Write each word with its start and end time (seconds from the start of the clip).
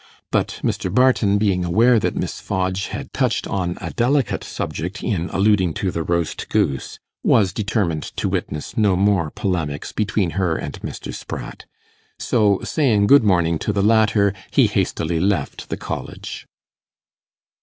But 0.31 0.61
Mr. 0.63 0.91
Barton, 0.91 1.37
being 1.37 1.63
aware 1.63 1.99
that 1.99 2.15
Miss 2.15 2.39
Fodge 2.39 2.87
had 2.87 3.13
touched 3.13 3.45
on 3.45 3.77
a 3.81 3.91
delicate 3.93 4.43
subject 4.43 5.03
in 5.03 5.29
alluding 5.29 5.75
to 5.75 5.91
the 5.91 6.01
roast 6.01 6.49
goose, 6.49 6.97
was 7.23 7.53
determined 7.53 8.01
to 8.17 8.27
witness 8.27 8.75
no 8.75 8.95
more 8.95 9.29
polemics 9.29 9.91
between 9.91 10.31
her 10.41 10.55
and 10.55 10.81
Mr. 10.81 11.13
Spratt, 11.13 11.67
so, 12.17 12.59
saying 12.63 13.05
good 13.05 13.23
morning 13.23 13.59
to 13.59 13.71
the 13.71 13.83
latter, 13.83 14.33
he 14.49 14.65
hastily 14.65 15.19
left 15.19 15.69
the 15.69 15.77
College. 15.77 16.47